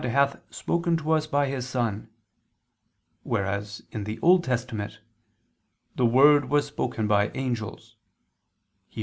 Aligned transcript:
hath 0.01 0.41
spoken 0.49 0.97
to 0.97 1.11
us 1.11 1.27
by 1.27 1.45
His 1.45 1.69
Son," 1.69 2.09
whereas 3.21 3.83
in 3.91 4.03
the 4.03 4.17
Old 4.21 4.43
Testament 4.43 4.97
"the 5.95 6.07
word 6.07 6.49
was 6.49 6.65
spoken 6.65 7.05
by 7.07 7.29
angels" 7.35 7.97
(Heb. 8.95 8.99